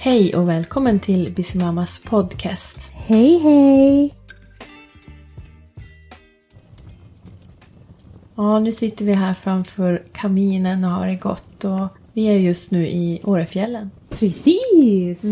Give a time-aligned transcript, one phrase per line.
[0.00, 2.90] Hej och välkommen till Bismamas podcast.
[2.92, 4.14] Hej hej!
[8.34, 12.70] Ja, nu sitter vi här framför kaminen och har det gott och vi är just
[12.70, 13.90] nu i Årefjällen.
[14.08, 15.22] Precis!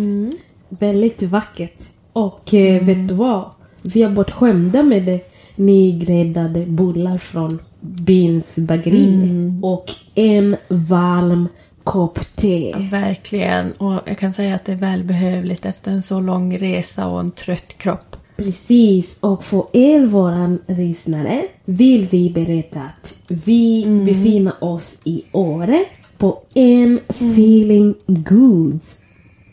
[0.69, 1.89] Väldigt vackert.
[2.13, 3.55] Och eh, vet du vad?
[3.83, 9.31] Vi har varit skämda med det nygräddade bullar från Bins bageri.
[9.63, 11.49] Och en varm
[11.87, 12.89] kopp te.
[12.91, 13.73] Verkligen.
[13.73, 17.31] Och jag kan säga att det är välbehövligt efter en så lång resa och en
[17.31, 18.17] trött kropp.
[18.37, 25.85] Precis, och för er våran lyssnare vill vi berätta att vi befinner oss i Åre
[26.19, 28.99] på en feeling goods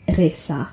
[0.06, 0.66] resa.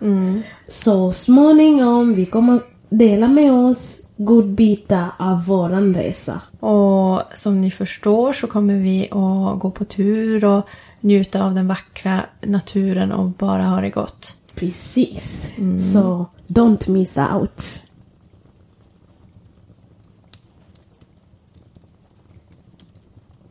[0.69, 6.41] Så småningom vi kommer dela med oss godbitar av våran resa.
[6.59, 10.65] Och som ni förstår så kommer vi att gå på tur och
[11.01, 14.37] njuta av den vackra naturen och bara ha det gott.
[14.55, 15.51] Precis.
[15.93, 17.83] Så don't miss out.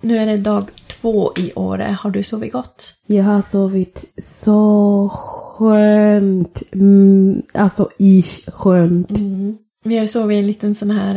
[0.00, 1.96] Nu är det dag två i Åre.
[2.00, 2.94] Har du sovit gott?
[3.06, 6.62] Jag har sovit så skönt.
[6.72, 9.18] Mm, alltså ish skönt.
[9.84, 11.14] Vi har sovit i en liten sån här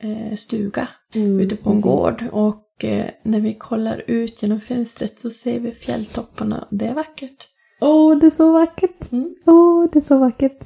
[0.00, 1.84] eh, eh, stuga ute på en precis.
[1.84, 2.24] gård.
[2.32, 6.68] Och eh, när vi kollar ut genom fönstret så ser vi fjälltopparna.
[6.70, 7.48] Det är vackert.
[7.80, 9.12] Åh, det är så vackert.
[9.12, 9.34] Mm.
[9.46, 10.58] Åh, det är så vackert.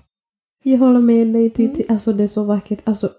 [0.62, 1.84] Jag håller med dig Titti.
[1.88, 2.82] Alltså det är så vackert.
[2.84, 3.10] Alltså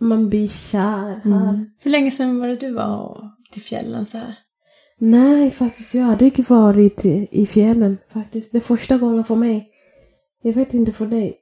[0.00, 1.66] man blir kär här.
[1.78, 4.34] Hur länge sedan var det du var till fjällen så här?
[4.98, 8.52] Nej, faktiskt jag hade inte varit i, fjällen faktiskt.
[8.52, 9.68] Det är första gången för mig.
[10.42, 11.36] Jag vet inte för dig.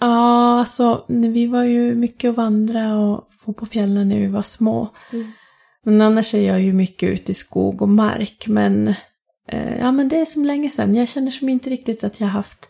[0.00, 4.26] Ja, alltså när vi var ju mycket och vandra och få på fjällen när vi
[4.26, 4.88] var små.
[5.12, 5.26] Mm.
[5.86, 8.44] Men annars är jag ju mycket ute i skog och mark.
[8.48, 8.88] Men
[9.48, 10.94] eh, ja, men det är som länge sedan.
[10.94, 12.68] Jag känner som inte riktigt att jag haft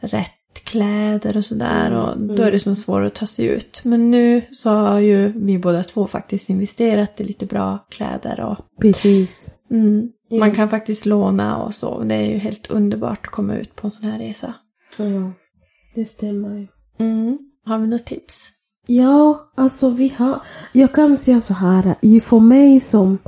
[0.00, 0.30] rätt
[0.64, 1.92] kläder och sådär.
[1.92, 3.80] Och då är det som svårt att ta sig ut.
[3.84, 8.40] Men nu så har ju vi båda två faktiskt investerat i lite bra kläder.
[8.40, 9.54] Och Precis.
[9.70, 10.38] mm, Ja.
[10.38, 12.02] man kan faktiskt låna och så.
[12.02, 14.54] Det är ju helt underbart att komma ut på en sån här resa.
[14.98, 15.32] Ja,
[15.94, 16.68] det stämmer.
[16.98, 17.38] Mm.
[17.64, 18.48] Har vi något tips?
[18.86, 20.40] Ja, alltså vi har...
[20.72, 22.20] Jag kan säga så här.
[22.20, 23.18] För mig som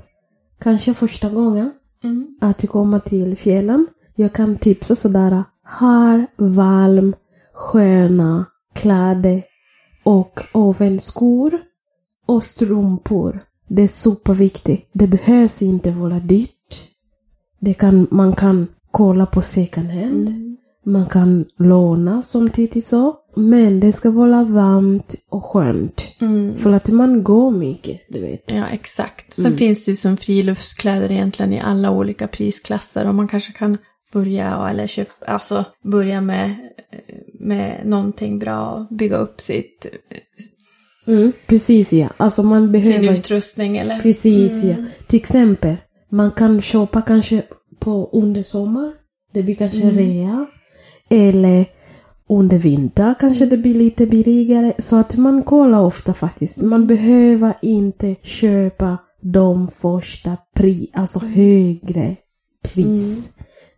[0.61, 1.71] kanske första gången
[2.05, 2.27] Mm.
[2.41, 3.87] att komma till fjällen.
[4.15, 5.45] Jag kan tipsa sådär.
[5.65, 7.15] Har varm,
[7.55, 9.43] sköna kläder
[10.05, 11.61] och även skor
[12.27, 13.41] och strumpor.
[13.69, 14.91] Det är superviktigt.
[14.93, 16.91] Det behövs inte vara dyrt.
[17.61, 20.57] Det kan, man kan kolla på second hand.
[20.84, 23.17] Man kan låna som Titti sa.
[23.34, 26.16] Men det ska vara varmt och skönt.
[26.20, 26.56] Mm.
[26.56, 28.44] För att man går mycket, du vet.
[28.47, 29.34] Ja, exakt.
[29.34, 33.78] Sen finns det ju som friluftskläder egentligen i alla olika prisklasser och man kanske kan
[34.12, 39.87] börja eller köpa, alltså börja med, eh, med någonting bra och bygga upp sitt,
[41.06, 42.09] Mm, precis ja.
[42.16, 43.12] Alltså man sin behöver...
[43.12, 43.98] utrustning eller?
[43.98, 44.75] Precis ja.
[45.06, 45.76] Till exempel,
[46.10, 47.42] man kan köpa kanske
[47.78, 48.92] på under sommar.
[49.32, 50.47] Det blir kanske rea.
[51.10, 51.66] Eller
[52.32, 54.72] under vinter kanske det blir lite billigare.
[54.78, 56.62] Så att man kollar ofta faktiskt.
[56.62, 62.16] Man behöver inte köpa de första pris, alltså högre
[62.62, 63.28] pris.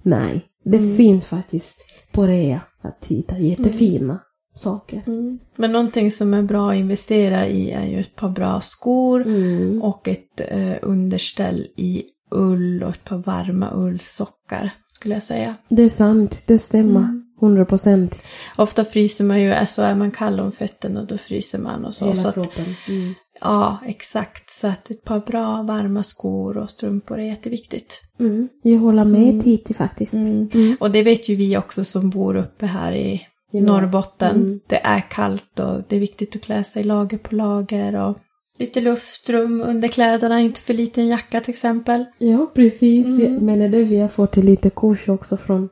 [0.03, 1.77] Nej, det finns faktiskt
[2.13, 4.21] på rea att hitta jättefina
[4.55, 5.03] saker.
[5.07, 5.39] Mm.
[5.57, 9.83] Men någonting som är bra att investera i är ju ett par bra skor Mm.
[9.83, 15.55] och ett eh, underställ i ull och ett par varma ullsockar skulle jag säga.
[15.69, 17.24] Det är sant, det stämmer.
[17.43, 18.19] 100 procent.
[18.57, 21.95] Ofta fryser man ju, så är man kall om fötterna och då fryser man och
[21.95, 22.05] så.
[22.05, 22.75] Hela så kroppen.
[22.89, 23.15] Mm.
[23.41, 24.51] Ja, exakt.
[24.51, 28.01] Så att ett par bra varma skor och strumpor är jätteviktigt.
[28.21, 28.49] Mm.
[28.63, 30.15] Jag håller med Titi faktiskt.
[30.15, 30.77] Mm.
[30.81, 33.61] Och det vet ju vi också som bor uppe här i norr.
[33.61, 34.37] Norrbotten.
[34.37, 34.61] Mm.
[34.67, 38.19] Det är kallt och det är viktigt att klä sig lager på lager och
[38.59, 42.05] lite luftrum under kläderna, inte för liten jacka till exempel.
[42.19, 43.07] Ja, precis.
[43.41, 45.69] Men är det vi har fått lite kurs också från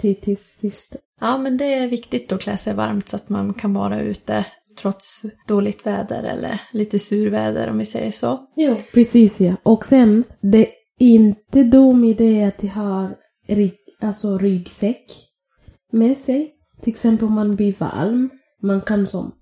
[0.00, 1.00] Titis syster.
[1.20, 4.46] Ja, men det är viktigt att klä sig varmt så att man kan vara ute
[4.80, 8.46] trots dåligt väder eller lite surväder om vi säger så.
[8.56, 9.54] Ja, precis ja.
[9.62, 13.16] Och sen, det är inte dum idé att har
[13.48, 15.04] rygg, alltså ryggsäck
[15.92, 16.54] med sig.
[16.80, 18.30] Till exempel om man blir varm.
[18.62, 19.32] Man kan som,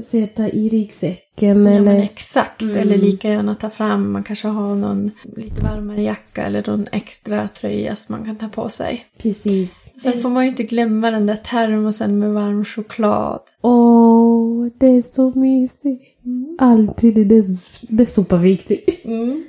[0.00, 2.02] sätta i ryggsäcken Ja, men eller...
[2.02, 6.86] exakt, eller lika gärna ta fram, man kanske har någon lite varmare jacka eller någon
[6.92, 9.06] extra tröja som man kan ta på sig.
[9.18, 9.92] Precis.
[10.02, 13.40] Sen får man ju inte glömma den där termosen med varm choklad.
[13.60, 16.04] Åh, det är så mysigt.
[16.58, 17.44] Alltid, det är,
[17.96, 19.04] det är superviktigt.
[19.04, 19.44] Mm.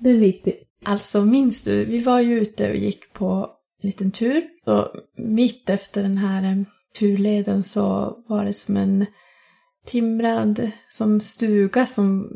[0.00, 0.62] Det är viktigt.
[0.84, 3.50] Alltså minns du, vi var ju ute och gick på
[3.82, 4.42] liten tur.
[4.66, 6.64] Och mitt efter den här eh,
[6.98, 9.06] turleden så var det som en
[9.86, 12.30] timrad som stuga som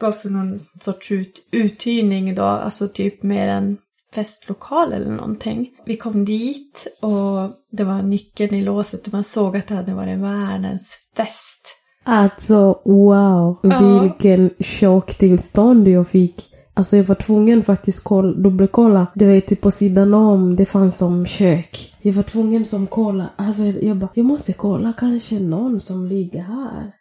[0.00, 3.76] var för någon sorts ut, uthyrning då, alltså typ mer en
[4.14, 5.70] festlokal eller någonting.
[5.86, 9.94] Vi kom dit och det var nyckeln i låset och man såg att det hade
[9.94, 11.76] varit världens fest.
[12.04, 14.00] Alltså wow, Ja.
[14.02, 16.49] vilken chocktillstånd jag fick.
[16.80, 19.06] Alltså jag var tvungen faktiskt kolla, dubbelkolla.
[19.14, 21.94] Du vet typ på sidan om, det fanns som kök.
[22.02, 26.42] Jag var tvungen som kolla, alltså jag bara, jag måste kolla kanske någon som ligger
[26.42, 26.92] här.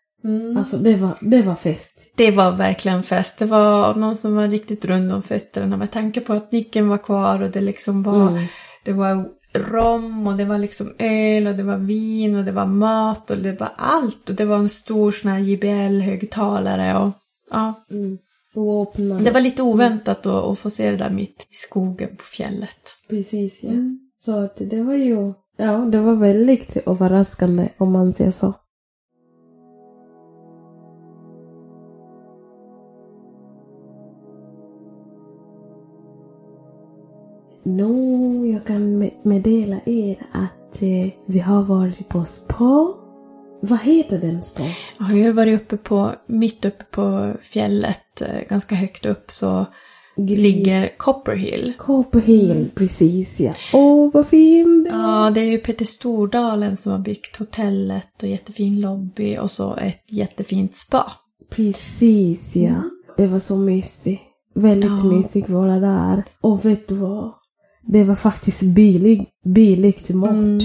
[0.58, 2.14] Alltså det var, det var fest.
[2.16, 3.38] Det var verkligen fest.
[3.40, 6.98] Det var någon som var riktigt rund om fötterna med tanke på att nyckeln var
[6.98, 8.44] kvar och det liksom var, Mm.
[8.86, 12.66] det var rom och det var liksom öl och det var vin och det var
[12.66, 14.30] mat och det var allt.
[14.30, 17.12] Och det var en stor sån här JBL-högtalare och
[17.52, 17.74] ja.
[17.92, 18.18] Öppna.
[19.24, 22.80] Det var lite oväntat att, att få se det där mitt i skogen på fjället.
[23.10, 23.72] Precis ja.
[24.20, 28.54] Så att det var ju, ja det var väldigt överraskande om man säger så.
[37.64, 42.94] Nå, jag kan me- meddela er att eh, vi har varit på spa.
[43.62, 44.64] Vad heter den spa?
[45.00, 49.66] Jag har varit uppe på, mitt uppe på fjället, eh, ganska högt upp så
[50.18, 51.74] ligger Copperhill.
[51.78, 53.54] Copper Hill, precis ja.
[53.74, 55.00] Åh, vad fin var.
[55.00, 59.76] Ja, det är ju Peter Stordalen som har byggt hotellet och jättefin lobby och så
[59.76, 61.12] ett jättefint spa.
[61.50, 62.84] Precis ja.
[63.18, 64.22] Det var så mysigt.
[64.56, 65.12] Väldigt Ja.
[65.12, 66.24] mysigt vara där.
[66.42, 67.34] Och vet du vad?
[67.88, 70.30] Det var faktiskt billig, billigt mat.
[70.30, 70.60] Mm.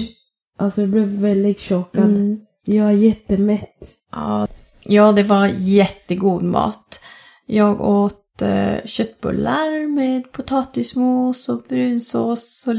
[0.57, 2.03] Alltså jag blev väldigt chockad.
[2.05, 2.39] Mm.
[2.65, 3.95] Jag är jättemätt.
[4.11, 4.47] Ja,
[4.83, 6.99] ja, det var jättegod mat.
[7.45, 12.75] Jag åt eh, köttbullar med potatismos och brunsås och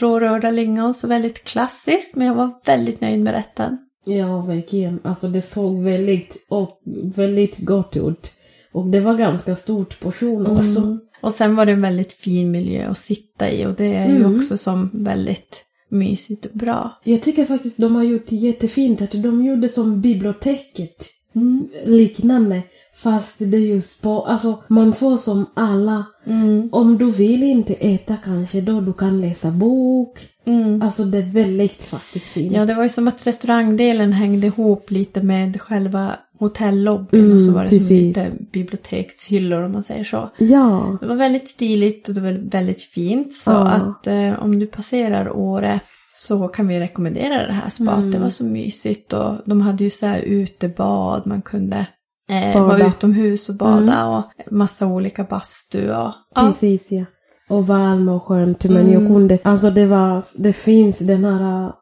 [0.00, 0.94] rårörda lingon.
[0.94, 3.78] Så väldigt klassiskt, men jag var väldigt nöjd med rätten.
[4.04, 5.00] Ja, verkligen.
[5.04, 6.80] Alltså det såg väldigt, och
[7.14, 8.32] väldigt gott ut.
[8.72, 10.80] Och det var ganska stort portion också.
[10.80, 11.00] Mm.
[11.22, 14.16] Och sen var det en väldigt fin miljö att sitta i och det är ju
[14.16, 14.36] Mm.
[14.36, 17.00] också som väldigt mysigt och bra.
[17.04, 19.02] Jag tycker faktiskt de har gjort jättefint.
[19.02, 21.08] Att de gjorde som biblioteket.
[21.34, 21.68] Mm.
[21.84, 22.62] Liknande.
[22.94, 24.26] Fast det är ju spa.
[24.26, 26.04] Alltså man får som alla.
[26.26, 26.68] Mm.
[26.72, 30.18] Om du vill inte äta kanske då du kan läsa bok.
[30.44, 30.82] Mm.
[30.82, 32.52] Alltså det är väldigt faktiskt fint.
[32.54, 37.40] Ja, det var ju som att restaurangdelen hängde ihop lite med själva hotellobbyn Mm, och
[37.40, 38.06] så var det som precis.
[38.16, 40.30] lite bibliotekshyllor om man säger så.
[40.38, 40.96] Ja.
[41.00, 43.34] Det var väldigt stiligt och det var väldigt fint.
[43.34, 43.68] Så Ja.
[43.68, 45.80] att eh, om du passerar Åre
[46.14, 47.98] så kan vi rekommendera det här spat.
[47.98, 48.10] Mm.
[48.10, 51.26] Det var så mysigt och de hade ju så här utebad.
[51.26, 51.86] Man kunde
[52.30, 54.08] eh, vara utomhus och bada Mm.
[54.08, 54.22] och
[54.52, 55.84] massa olika bastu.
[55.90, 56.14] Och, ja.
[56.34, 57.04] Precis ja.
[57.48, 58.64] Och varm och skönt.
[58.64, 58.92] Men Mm.
[58.92, 61.72] jag kunde, alltså det var, det finns den här äh,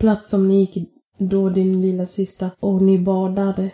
[0.00, 3.70] plats som ni gick då din lilla syster och ni badade.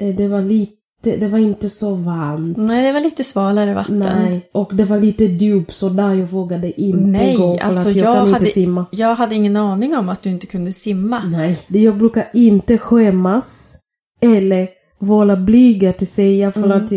[0.00, 2.56] Eh, Det var lite, det var inte så varmt.
[2.56, 3.98] Nej, det var lite svalare vatten.
[3.98, 7.88] Nej, och det var lite djup så där jag vågade inte Nej, gå för alltså
[7.88, 8.86] att jag, jag kan inte hade- simma.
[8.92, 11.22] Jag hade ingen aning om att du inte kunde simma.
[11.24, 13.78] Nej, det jag brukar inte skämmas
[14.22, 14.68] eller
[14.98, 16.84] vara blyg att säga för Mm.
[16.84, 16.92] att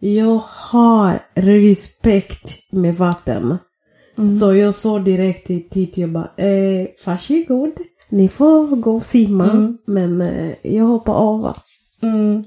[0.00, 0.40] jag
[0.70, 3.58] har respekt med vatten.
[4.18, 4.28] Mm.
[4.28, 7.70] Så jag sa direkt till Titi, jag bara, eh, varsågod.
[8.10, 9.78] Ni får gå och simma, Mm.
[9.86, 11.56] men eh, jag hoppar av.
[12.02, 12.44] Mm.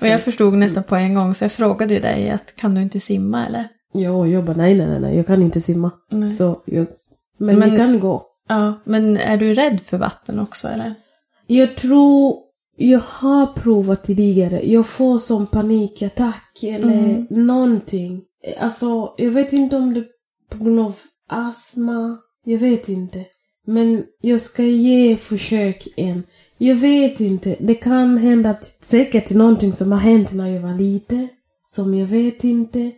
[0.00, 2.82] Och jag förstod nästan på en gång så jag frågade ju dig att kan du
[2.82, 3.68] inte simma eller?
[3.92, 5.90] Ja, jag bara, nej, nej, nej, jag kan inte simma.
[6.10, 6.30] Nej.
[6.30, 6.86] Så jag,
[7.38, 8.24] men, Men- vi kan gå.
[8.48, 10.94] Ja, men är du rädd för vatten också eller?
[11.46, 12.36] Jag tror
[12.76, 14.60] jag har provat tidigare.
[14.70, 17.26] Jag får som panikattack eller Mm.
[17.30, 18.22] någonting.
[18.60, 20.06] Alltså, jag vet inte om det är
[20.58, 20.94] på grund av
[21.28, 22.18] astma.
[22.44, 23.24] Jag vet inte.
[23.66, 26.22] Men jag ska ge försök en.
[26.58, 27.56] Jag vet inte.
[27.60, 31.28] Det kan hända att säkert någonting som har hänt när jag var liten.
[31.74, 32.92] Som jag vet inte.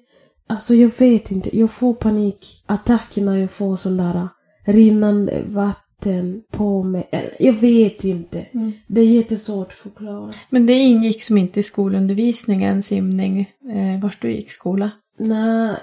[0.47, 1.59] Alltså jag vet inte.
[1.59, 4.29] Jag får panikattack när jag får sån där
[4.65, 7.35] rinnande vatten på mig.
[7.39, 8.47] Jag vet inte.
[8.53, 8.73] Mm.
[8.87, 10.31] Det är jättesvårt att förklara.
[10.51, 13.41] Men det ingick som inte i skolundervisningen, simning,
[13.75, 14.91] eh, vart du gick skola?
[15.19, 15.77] Nej,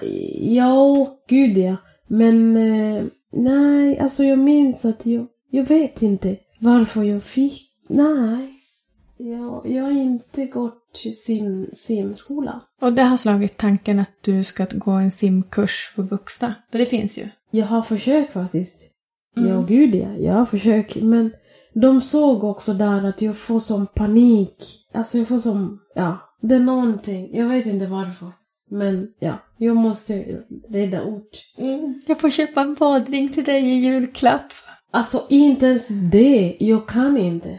[0.56, 1.76] ja, gud ja.
[2.06, 8.54] Men eh, nej, alltså jag minns att jag, jag vet inte varför jag fick, nej.
[9.16, 12.60] Jag, jag har inte gått till sim, simskola.
[12.80, 16.54] Och det har slagit tanken att du ska gå en simkurs för vuxna.
[16.70, 17.28] För det finns ju.
[17.50, 18.90] Jag har försökt faktiskt.
[19.36, 19.48] Mm.
[19.48, 20.12] Ja, gud ja.
[20.18, 20.96] Jag har försökt.
[21.02, 21.32] Men
[21.74, 24.64] de såg också där att jag får som panik.
[24.92, 27.36] Alltså jag får som, ja, det är någonting.
[27.36, 28.28] Jag vet inte varför.
[28.70, 31.44] Men ja, jag måste rädda ort.
[31.58, 32.00] Mm.
[32.06, 34.52] Jag får köpa en badring till dig i julklapp.
[34.90, 36.56] Alltså inte ens det.
[36.60, 37.58] Jag kan inte.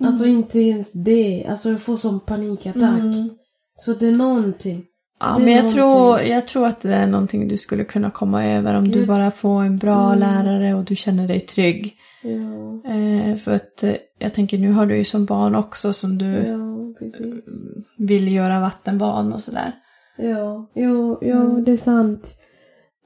[0.00, 1.46] Alltså inte ens det.
[1.50, 2.98] Alltså jag får som panikattack.
[3.00, 3.30] Mm.
[3.76, 4.84] Så det är någonting.
[5.20, 8.46] Ja, Det men jag tror, jag tror att det är någonting du skulle kunna komma
[8.46, 10.18] över om du bara får en bra Mm.
[10.18, 11.94] lärare och du känner dig trygg.
[12.22, 16.18] Ja, Eh, för att eh, jag tänker nu har du ju som barn också som
[16.18, 17.44] du ja precis.
[17.96, 19.72] vill göra vattenvan och sådär.
[20.16, 21.64] Ja, jo, jo Mm.
[21.64, 22.34] det är sant.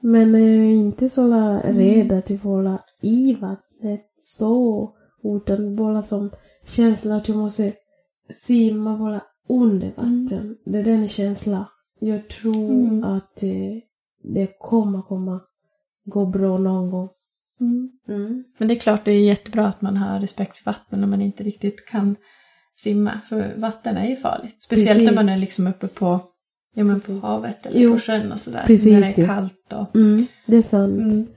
[0.05, 4.89] Men jag är inte så la- rädd att jag får la i vattnet så.
[5.23, 6.29] Utan bara som
[6.65, 7.73] känsla att jag måste
[8.33, 10.57] simma bara under vatten.
[10.65, 11.65] Det är den känslan.
[11.99, 13.03] Jag tror Mm.
[13.03, 13.49] att eh,
[14.23, 15.41] det kommer komma
[16.05, 17.09] gå bra någon gång.
[18.07, 18.43] Mm.
[18.57, 21.21] Men det är klart det är jättebra att man har respekt för vatten när man
[21.21, 22.15] inte riktigt kan
[22.77, 23.19] simma.
[23.29, 24.63] För vatten är ju farligt.
[24.63, 25.09] Speciellt Precis.
[25.09, 26.19] om man är liksom uppe på,
[26.73, 28.63] ja, men på havet eller Jo, på sjön och sådär.
[28.67, 29.95] precis, När det är kallt och...
[29.95, 31.13] Mm, det är sant.
[31.13, 31.27] Mm.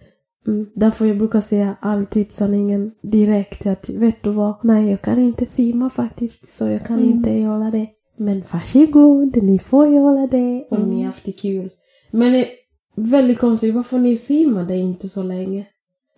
[0.49, 0.67] Mm.
[0.75, 5.47] Därför jag brukar säga alltid sanningen direkt att vet du vad, nej jag kan inte
[5.47, 7.09] simma faktiskt så jag kan Mm.
[7.11, 7.87] inte göra det.
[8.19, 10.91] Men varsågod, ni får göra det om Mm.
[10.91, 11.71] ni har haft det kul.
[12.11, 12.49] Men det är
[12.97, 15.67] väldigt konstigt, varför ni simmade inte så länge?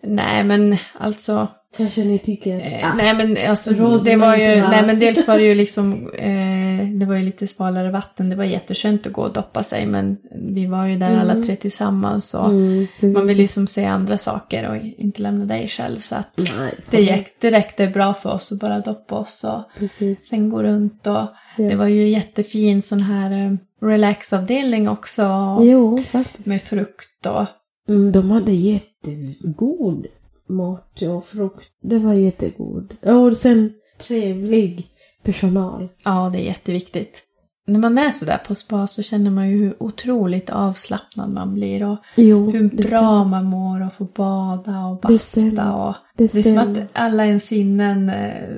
[0.03, 1.47] Nej men alltså,
[1.77, 3.73] Kanske ni tycker att, Eh, nej men alltså
[4.03, 7.47] det var ju, nej men dels var det ju liksom, eh, det var ju lite
[7.47, 10.17] svalare vatten, det var jätteskönt att gå och doppa sig men
[10.55, 11.43] vi var ju där alla Mm.
[11.43, 15.67] tre tillsammans och mm, man vill ju som se andra saker och inte lämna dig
[15.67, 19.43] själv så att Nej, det, gick, det räckte bra för oss att bara doppa oss
[19.43, 20.27] och Precis.
[20.27, 21.13] sen gå runt och
[21.57, 21.69] Ja.
[21.69, 23.53] det var ju jättefin sån här eh,
[23.87, 25.23] relaxavdelning också
[25.61, 26.47] Jo, faktiskt.
[26.47, 27.45] med frukt och
[27.89, 30.05] Mm, de hade jättegod
[30.49, 31.67] mat och frukt.
[31.81, 32.93] Det var jättegod.
[33.01, 33.73] Och sen
[34.07, 34.87] trevlig
[35.23, 35.89] personal.
[36.03, 37.23] Ja, det är jätteviktigt.
[37.67, 41.83] När man är sådär på spa så känner man ju hur otroligt avslappnad man blir
[41.87, 45.19] och Jo, hur det bra man mår och få bada och Det basta.
[45.19, 45.75] stämmer.
[45.75, 48.49] Och Det det är som att alla ens sinnen eh,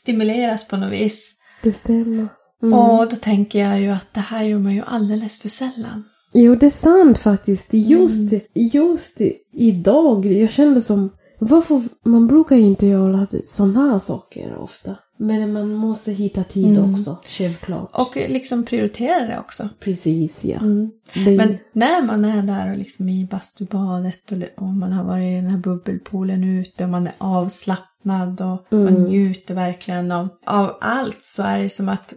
[0.00, 1.34] stimuleras på något vis.
[1.62, 2.28] Det stämmer.
[2.62, 2.78] Mm.
[2.78, 6.04] Och då tänker jag ju att det här gör man ju alldeles för sällan.
[6.34, 7.74] Jo, det är sant faktiskt.
[7.74, 9.20] Just, just
[9.52, 11.10] idag, jag kände som...
[11.38, 14.96] Varför, man brukar inte göra sådana här saker ofta.
[15.22, 16.92] Men man måste hitta tid Mm.
[16.94, 17.90] också, självklart.
[17.92, 19.68] Och liksom prioritera det också.
[19.80, 20.56] Precis, ja.
[20.58, 20.90] Mm.
[21.14, 25.22] Det, Men när man är där och liksom i bastubadet och, och man har varit
[25.32, 29.02] i den här bubbelpoolen ute och man är avslappnad och man Mm.
[29.04, 32.14] njuter verkligen av, av allt så är det som att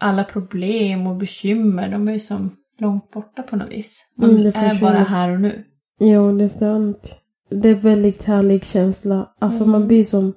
[0.00, 3.98] alla problem och bekymmer de är ju som långt borta på något vis.
[4.18, 5.64] Man Mm, är bara här och nu.
[6.00, 7.20] Jo, det är sant.
[7.50, 9.28] Det är väldigt härlig känsla.
[9.40, 9.70] Alltså Mm.
[9.72, 10.32] man blir som...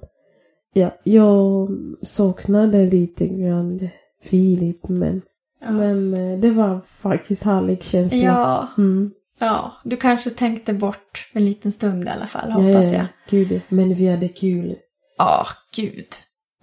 [0.78, 1.68] Ja, jag
[2.02, 3.88] saknade lite grann
[4.22, 5.22] Filip, men,
[5.60, 5.70] Ja.
[5.70, 8.18] men eh, det var faktiskt härlig känsla.
[8.18, 9.10] Ja, Mm.
[9.38, 13.06] ja, du kanske tänkte bort en liten stund i alla fall Ja, hoppas ja, jag.
[13.30, 14.76] Gud, men vi hade kul.
[15.18, 16.06] Ja, gud.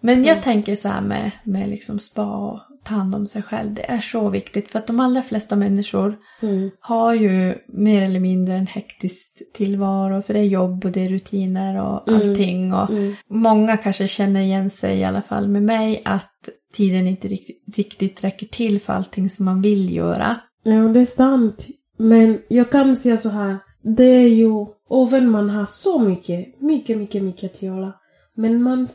[0.02, 0.44] Men jag Mm.
[0.44, 3.74] tänker så här med, med liksom spa och ta hand om sig själv.
[3.74, 6.70] Det är så viktigt för att de allra flesta människor Mm.
[6.80, 10.22] har ju mer eller mindre en hektisk tillvaro.
[10.22, 12.22] För det är jobb och det är rutiner och Mm.
[12.22, 12.74] allting.
[12.74, 13.14] Och Mm.
[13.30, 18.24] många kanske känner igen sig i alla fall med mig att tiden inte riktigt, riktigt
[18.24, 20.36] räcker till för allting som man vill göra.
[20.64, 21.68] Ja, det är sant.
[21.98, 23.58] Men jag kan säga så här.
[23.84, 24.66] Det är ju,
[25.08, 27.94] även man har så mycket, mycket, mycket, mycket att göra.
[28.36, 28.88] Men man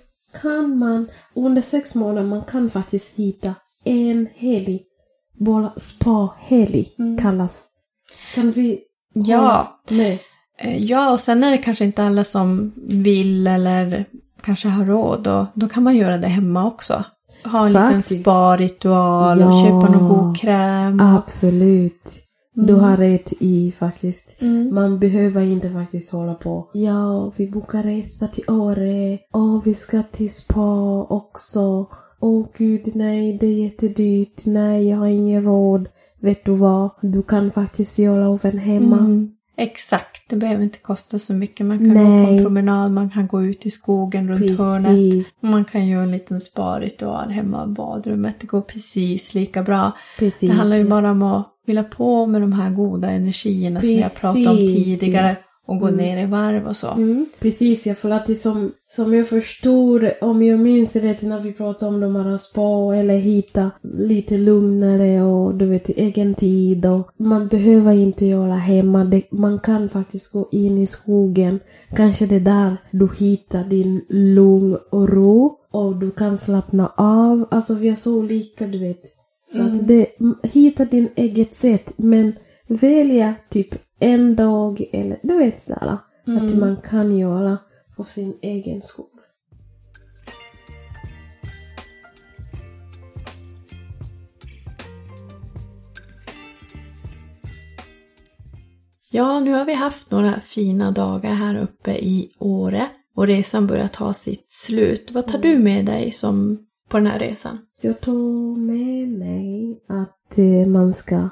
[0.43, 4.81] kan man, under sex månader, man kan faktiskt hitta en helg.
[5.39, 7.19] Bara spa-helg Mm.
[7.19, 7.69] kallas.
[8.35, 8.81] Kan vi
[9.15, 9.81] Ja.
[9.91, 10.23] Nej.
[10.59, 14.05] Eh, Ja, och sen är det kanske inte alla som vill eller
[14.43, 15.27] kanske har råd.
[15.27, 17.05] Och då kan man göra det hemma också.
[17.45, 18.11] Ha en Faktiskt.
[18.11, 19.65] liten spa-ritual och Ja.
[19.65, 21.01] köpa någon god kräm.
[21.01, 22.17] och- Absolut.
[22.55, 24.43] Du har rätt i faktiskt.
[24.43, 24.75] Mm.
[24.75, 26.71] Man behöver inte faktiskt hålla på.
[26.75, 29.19] Ja, vi bokar resa till Åre.
[29.33, 31.87] Åh, vi ska till spa också.
[32.21, 34.47] Åh gud, nej, det är jättedyrt.
[34.47, 35.89] Nej, jag har ingen råd.
[36.21, 36.91] Vet du vad?
[37.00, 38.99] Du kan faktiskt göra oven hemma.
[38.99, 39.31] Mm.
[39.57, 41.67] Exakt, det behöver inte kosta så mycket.
[41.67, 42.37] Man kan gå på Nej.
[42.37, 44.87] en promenad, man kan gå ut i skogen runt hörnet.
[44.87, 48.35] Precis, Man kan göra en liten spa-ritual hemma i badrummet.
[48.41, 49.93] Det går precis lika bra.
[50.19, 50.50] precis.
[50.50, 54.03] Det handlar ju bara om att fylla på med de här goda energierna som vi
[54.03, 55.37] har pratat om Precis, tidigare.
[55.71, 55.99] Och gå Mm.
[55.99, 56.91] ner i varv och så.
[56.91, 61.41] Mm, precis, ja, för att det som, som jag förstod, om jag minns rätt när
[61.41, 66.87] vi pratade om de här spa eller hitta lite lugnare och du vet egen tid
[66.87, 69.05] och man behöver inte göra hemma.
[69.05, 71.61] Det, man kan faktiskt gå in i skogen.
[71.97, 77.47] Kanske det är där du hittar din lugn och ro och du kan slappna av.
[77.50, 79.00] Alltså vi är så olika, du vet.
[79.53, 80.07] Så att det,
[80.43, 82.33] hitta din eget sätt men
[82.69, 83.69] välja typ
[84.00, 85.99] en dag eller du vet sådär.
[86.26, 87.59] Att man kan göra
[87.97, 89.04] för sin egen skull.
[99.12, 103.88] Ja, nu har vi haft några fina dagar här uppe i Åre och resan börjar
[103.88, 105.11] ta sitt slut.
[105.12, 107.59] Vad tar du med dig som på den här resan?
[107.80, 111.28] Jag tar med mig att eh, man ska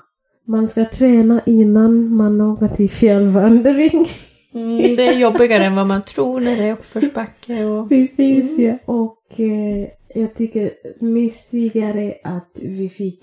[0.49, 4.07] man ska träna innan man åker till fjällvandring.
[4.55, 7.89] Mm, det är jobbigare än vad man tror när det är uppförsbacke och...
[7.89, 8.79] Precis ja.
[8.87, 13.21] Och eh, jag tycker myssigare att vi fick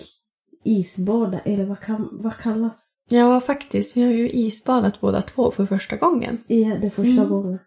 [0.65, 2.91] isbada, eller vad, kan, vad kallas?
[3.09, 3.97] Ja, faktiskt.
[3.97, 6.37] Vi har ju isbadat båda två för första gången.
[6.47, 7.29] Ja, det första Mm.
[7.29, 7.59] gången.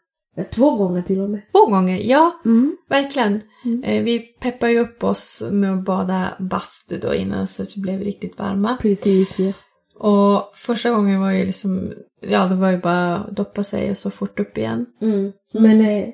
[0.44, 1.40] Två gånger till och med.
[1.52, 2.40] Två gånger, ja.
[2.44, 2.76] Mm.
[2.88, 3.40] Verkligen.
[3.64, 3.84] Mm.
[3.84, 7.80] Eh, Vi peppar ju upp oss med att bada bastu då innan så att vi
[7.80, 8.76] blev riktigt varma.
[8.76, 9.52] Precis ja.
[9.98, 13.96] Och första gången var ju liksom, ja det var ju bara att doppa sig och
[13.96, 14.86] så fort upp igen.
[15.00, 15.32] Mm.
[15.52, 16.08] Men eh,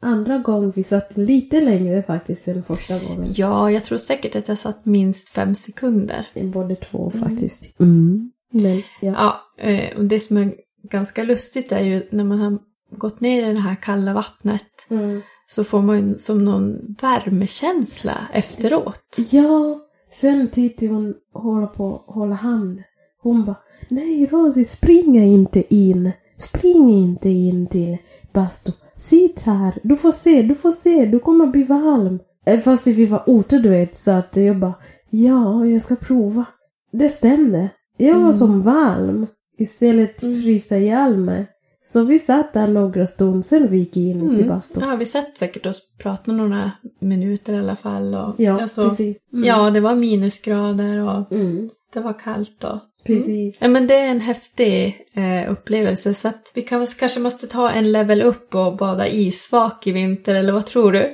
[0.00, 3.32] andra gången vi satt lite längre faktiskt än första gången.
[3.36, 6.26] Ja, jag tror säkert att jag satt minst fem sekunder.
[6.52, 7.80] Både två faktiskt.
[7.80, 8.30] Mm.
[8.50, 9.12] Men ja.
[9.16, 10.54] Ja, eh, och det som är
[10.90, 12.58] ganska lustigt är ju när man har
[12.98, 15.20] gått ner i det här kalla vattnet Mm.
[15.46, 19.16] så får man som någon värmekänsla efteråt.
[19.30, 19.80] Ja,
[20.10, 22.82] sen Titti hon håller på att hålla hand.
[23.22, 23.56] Hon bara
[23.88, 26.12] Nej Rosie, spring inte in.
[26.36, 27.96] Spring inte in till
[28.32, 28.72] bastu.
[28.96, 32.18] Sitt här, du får se, du får se, du kommer bli varm.
[32.46, 34.74] Eh, Fast vi var ute du vet, så att jag bara
[35.10, 36.44] Ja, jag ska prova.
[36.92, 37.68] Det stämde.
[37.96, 38.34] Jag var Mm.
[38.34, 39.26] som varm.
[39.58, 40.42] Istället Mm.
[40.42, 41.46] frysa ihjäl mig.
[41.84, 44.48] Så vi satt där några stunder, sen vi gick in till Mm.
[44.48, 44.82] bastun.
[44.88, 46.70] Ja, vi satt säkert och pratade några
[47.00, 48.14] minuter i alla fall.
[48.14, 49.18] Och, Ja, alltså, precis.
[49.32, 49.44] Mm.
[49.44, 51.70] Ja, det var minusgrader och Mm.
[51.92, 52.80] det var kallt då.
[53.06, 53.62] Precis.
[53.62, 57.70] Ja, men det är en häftig eh, upplevelse så att vi kan, kanske måste ta
[57.70, 61.10] en level upp och bada isvak i vinter eller vad tror du?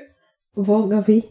[0.57, 1.23] Vågar vi?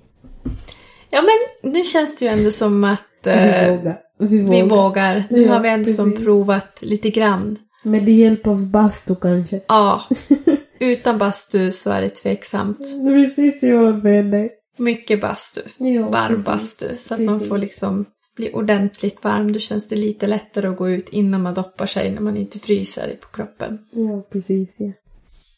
[1.09, 3.97] Ja men nu känns det ju ändå som att Vi eh, vågar.
[4.19, 4.63] Vi vågar.
[4.63, 5.23] vi vågar.
[5.29, 7.57] Nu Ja, har vi ändå som provat lite grann.
[7.87, 9.61] Med hjälp av bastu kanske.
[9.67, 10.03] Ja,
[10.79, 12.77] utan bastu så är det tveksamt.
[13.05, 14.49] Precis, jag håller med dig.
[14.77, 15.61] Mycket bastu.
[15.77, 16.45] Ja, Varm precis.
[16.45, 16.87] bastu.
[16.99, 19.51] Så att man får liksom bli ordentligt varm.
[19.51, 22.59] Då känns det lite lättare att gå ut innan man doppar sig när man inte
[22.59, 23.79] fryser på kroppen.
[23.91, 24.75] Ja, precis.
[24.77, 24.91] Ja.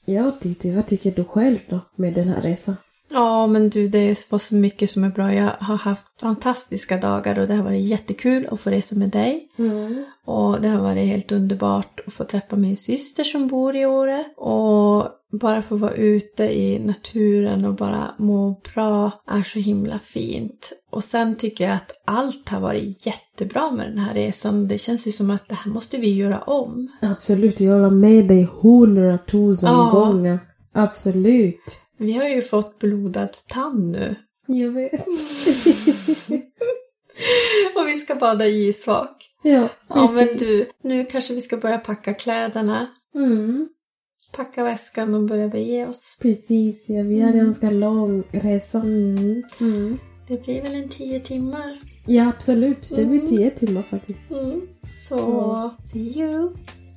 [0.05, 2.75] Ja, Titti, vad tycker du själv då med den här resan?
[3.10, 5.34] Ja, men du, det var så mycket som är bra.
[5.34, 9.50] Jag har haft fantastiska dagar och det har varit jättekul att få resa med dig.
[9.58, 10.06] Mm.
[10.26, 14.24] Och det har varit helt underbart att få träffa min syster som bor i Åre.
[14.38, 20.72] Och bara få vara ute i naturen och bara må bra är så himla fint.
[20.89, 24.67] Och sen tycker jag att allt har varit jättebra med den här resan.
[24.67, 26.88] Det känns ju som att det här måste vi göra om.
[27.02, 29.89] Absolut, jag håller med dig hundratusen Ja.
[29.93, 30.39] gånger.
[30.74, 31.82] Absolut.
[31.99, 34.15] Vi har ju fått blodad tand nu.
[34.47, 35.07] Jag vet.
[37.75, 39.25] Och vi ska bada i isvak.
[39.43, 42.88] ja, Ja men du, nu kanske vi ska börja packa kläderna.
[43.15, 43.67] Mm.
[44.35, 46.17] Packa väskan och börja bege oss.
[46.21, 47.03] Precis, ja.
[47.03, 47.45] Vi har en Mm.
[47.45, 48.77] ganska lång resa.
[48.79, 49.43] Mm.
[49.62, 49.97] Mm.
[50.27, 51.79] Det blir väl en tio timmar.
[52.05, 52.89] Ja, absolut.
[52.89, 53.27] Det blir Mm.
[53.27, 54.31] tio timmar faktiskt.
[54.31, 54.62] Mm.
[55.09, 55.71] Så, Så.
[55.91, 56.49] see you.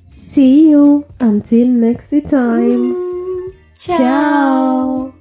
[0.09, 2.93] See you until next time.
[3.85, 5.11] 桥。